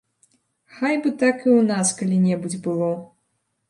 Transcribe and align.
Хай 0.77 0.95
бы 1.03 1.13
так 1.25 1.37
і 1.45 1.49
ў 1.59 1.69
нас 1.75 1.95
калі-небудзь 2.03 2.63
было. 2.69 2.93